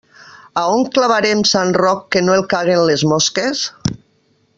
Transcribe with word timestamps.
A 0.61 0.63
on 0.77 0.85
clavarem 0.95 1.43
sant 1.49 1.73
Roc 1.79 2.01
que 2.15 2.23
no 2.25 2.37
el 2.39 2.45
caguen 2.55 2.81
les 2.91 3.05
mosques? 3.13 3.63